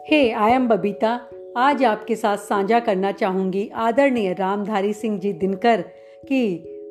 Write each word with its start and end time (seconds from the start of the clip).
Hey 0.00 0.30
I 0.30 0.52
am 0.52 0.68
Babita, 0.68 1.20
आज 1.56 1.84
आपके 1.84 2.14
साथ 2.16 2.36
साझा 2.36 2.78
करना 2.80 3.10
चाहूँगी 3.12 3.70
आदरणीय 3.74 4.32
रामधारी 4.32 4.92
सिंह 4.92 5.18
जी 5.18 5.32
दिनकर 5.32 5.80
की 6.24 6.42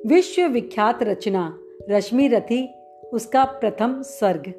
विश्व 0.05 0.45
विख्यात 0.47 1.03
रचना, 1.03 1.57
रश्मि 1.89 2.27
रथी, 2.27 2.69
उसका 3.13 3.43
प्रथम 3.43 4.01
स्वर्ग 4.01 4.53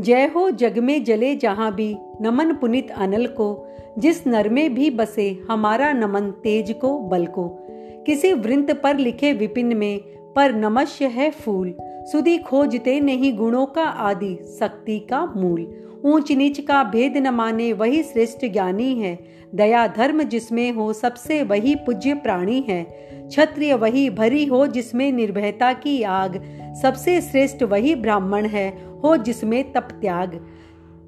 जय 0.00 0.26
हो 0.26 0.50
जग 0.50 0.78
में 0.78 1.04
जले 1.04 1.34
जहाँ 1.36 1.74
भी 1.74 1.96
नमन 2.20 2.52
पुनित 2.52 2.90
अनल 2.90 3.26
को, 3.26 3.66
जिस 3.98 4.26
नर 4.26 4.48
में 4.48 4.74
भी 4.74 4.90
बसे 4.90 5.30
हमारा 5.50 5.92
नमन 5.92 6.30
तेज 6.30 6.74
को, 6.80 6.98
बल 6.98 7.26
को। 7.26 7.48
किसी 8.06 8.32
वृंत 8.32 8.80
पर 8.82 8.96
लिखे 8.96 9.32
विपिन 9.32 9.76
में, 9.76 9.98
पर 10.36 10.52
नमस्य 10.52 11.06
है 11.06 11.30
फूल, 11.30 11.74
सुधी 11.82 12.38
खोजते 12.38 13.00
नहीं 13.00 13.36
गुणों 13.36 13.66
का 13.66 13.84
आदि, 13.84 14.34
शक्ति 14.60 14.98
का 14.98 15.26
मूल। 15.36 15.84
ऊंच 16.04 16.32
नीच 16.32 16.60
का 16.60 16.84
भेद 16.84 17.16
न 17.16 17.28
माने 17.28 17.72
वही 17.72 18.02
श्रेष्ठ 18.02 18.46
ज्ञानी 18.46 18.94
है। 18.94 19.18
दया 19.54 19.86
धर्म 19.86 20.22
जिसमें 20.22 20.72
हो 20.72 20.92
सबसे 20.92 21.42
वही 21.42 21.74
पूज्य 21.74 22.14
प्राणी 22.14 22.64
है। 22.68 22.84
क्षत्रिय 23.28 23.74
वही 23.74 24.10
भरी 24.10 24.44
हो 24.44 24.66
जिसमें 24.66 25.12
निर्भयता 25.12 25.72
की 25.72 26.02
आग। 26.02 26.42
सबसे 26.82 27.20
श्रेष्ठ 27.20 27.62
वही 27.62 27.94
ब्राह्मण 27.94 28.46
है, 28.46 28.68
हो 29.04 29.16
जिसमें 29.16 29.72
तप 29.72 29.88
त्याग। 30.00 30.46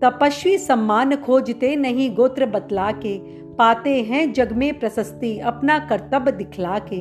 तपस्वी 0.04 0.58
सम्मान 0.58 1.16
खोजते 1.16 1.77
नहीं 1.77 2.14
गोत्र 2.14 2.46
बतला 2.46 2.92
के 2.92 3.18
पाते 3.44 4.02
हैं 4.02 4.32
जग 4.32 4.52
में 4.52 4.78
प्रशस्ति, 4.78 5.38
अपना 5.38 5.78
कर्तव्य 5.78 6.32
दिखला 6.32 6.78
के 6.78 6.96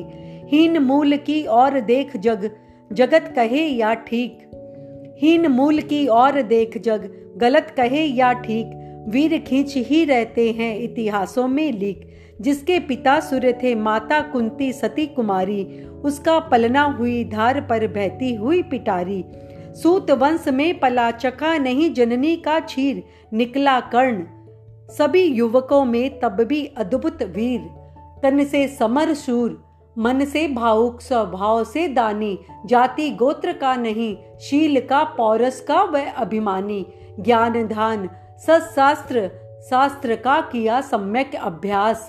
हीन 0.56 0.78
मूल 0.78 1.16
की 1.16 1.42
और 1.42 1.80
देख 1.80 2.16
जग। 2.16 2.50
जगत 2.92 3.32
कहे 3.36 3.66
या 3.66 3.94
ठीक। 3.94 4.50
हीन 5.22 5.46
मूल 5.46 5.80
की 5.80 6.06
और 6.06 6.42
देख 6.42 6.78
जग, 6.78 7.10
गलत 7.36 7.74
कहे 7.76 8.04
या 8.04 8.32
ठीक, 8.32 8.66
वीर 9.08 9.38
खींच 9.38 9.76
ही 9.76 10.04
रहते 10.04 10.52
हैं 10.52 10.78
इतिहासों 10.78 11.48
में 11.48 11.72
लिख 11.72 12.06
जिसके 12.40 12.78
पिता 12.78 13.20
सूर्य 13.20 13.52
थे, 13.52 13.74
माता 13.74 14.20
कुंती 14.20 14.72
सती 14.72 15.06
कुमारी, 15.06 15.64
उसका 16.04 16.38
पलना 16.38 16.82
हुई 16.82 17.24
धार 17.24 17.60
पर 17.60 17.86
बहती 17.86 18.34
हुई 18.34 18.62
पिटारी। 18.62 19.24
सूत 19.82 20.10
वंश 20.10 20.48
में 20.48 20.80
पला 20.80 21.10
चका 21.10 21.58
नहीं 21.58 21.94
जननी 21.94 22.36
का 22.36 22.60
छीर, 22.60 23.02
निकला 23.32 23.80
कर्ण। 23.80 24.24
सभी 24.90 25.22
युवकों 25.22 25.84
में 25.84 26.20
तब 26.20 26.40
भी 26.40 26.66
अद्भुत 26.66 27.22
वीर। 27.22 27.60
तन 28.22 28.44
से 28.44 28.68
समर 28.68 29.14
शूर 29.14 29.69
मन 29.98 30.24
से 30.24 30.48
भावुक, 30.48 31.00
स्वभाव 31.00 31.64
से 31.64 31.88
दानी। 31.88 32.38
जाति 32.66 33.10
गोत्र 33.10 33.52
का 33.52 33.76
नहीं, 33.76 34.38
शील 34.38 34.80
का, 34.80 35.04
पौरस 35.04 35.60
का 35.60 35.82
वह 35.82 36.12
अभिमानी। 36.12 36.86
ज्ञान 37.20 37.68
धान 37.68 38.10
सशास्त्र 38.38 39.30
शास्त्र 39.70 40.16
का 40.16 40.40
किया 40.40 40.80
सम्यक 40.80 41.36
अभ्यास। 41.36 42.08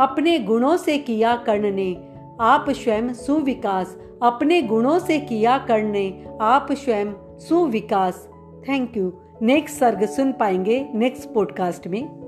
अपने 0.00 0.38
गुणों 0.38 0.76
से 0.76 0.98
किया 0.98 1.36
कर्ण 1.36 1.70
ने, 1.70 2.08
आप 2.40 2.70
स्वयं 2.70 3.14
सुविकास। 3.14 3.98
अपने 4.22 4.62
गुणों 4.62 4.98
से 4.98 5.18
किया 5.18 5.58
कर्ण 5.58 5.86
ने, 5.86 6.24
आप 6.40 6.66
स्वयं 6.72 7.12
सुविकास। 7.38 8.28
थैंक 8.68 8.96
यू 8.96 9.12
नेक्स्ट 9.42 9.76
सर्ग 9.76 10.06
सुन 10.06 10.32
पाएँगे 10.32 10.88
नेक्स्ट 10.94 11.32
पॉडकास्ट 11.32 11.86
में। 11.86 12.23